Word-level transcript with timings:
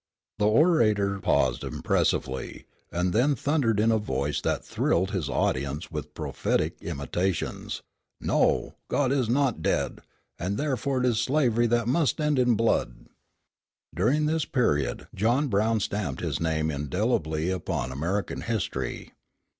The 0.39 0.47
orator 0.47 1.19
paused 1.19 1.63
impressively, 1.63 2.65
and 2.91 3.13
then 3.13 3.35
thundered 3.35 3.79
in 3.79 3.91
a 3.91 3.99
voice 3.99 4.41
that 4.41 4.65
thrilled 4.65 5.11
his 5.11 5.29
audience 5.29 5.91
with 5.91 6.15
prophetic 6.15 6.75
intimations, 6.81 7.83
"No, 8.19 8.73
God 8.87 9.11
is 9.11 9.29
not 9.29 9.61
dead; 9.61 9.99
and 10.39 10.57
therefore 10.57 11.01
it 11.01 11.05
is 11.05 11.17
that 11.17 11.23
slavery 11.25 11.67
must 11.67 12.19
end 12.19 12.39
in 12.39 12.55
blood!" 12.55 13.09
During 13.93 14.25
this 14.25 14.43
period 14.45 15.07
John 15.13 15.49
Brown 15.49 15.79
stamped 15.79 16.21
his 16.21 16.39
name 16.39 16.71
indelibly 16.71 17.51
upon 17.51 17.91
American 17.91 18.41
history. 18.41 19.11